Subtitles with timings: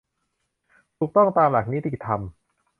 [0.97, 2.19] ถูกต้องตามหลักนิติธรรม